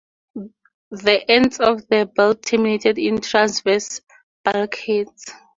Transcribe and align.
The 0.89 1.29
ends 1.29 1.59
of 1.59 1.87
the 1.87 2.07
belt 2.15 2.41
terminated 2.43 2.97
in 2.97 3.21
transverse 3.21 4.01
bulkheads. 4.43 5.31